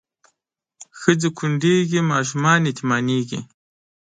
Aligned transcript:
ښځې 0.99 1.29
کونډېږي 1.37 1.99
ماشومان 2.11 2.59
یتیمانېږي 2.71 3.39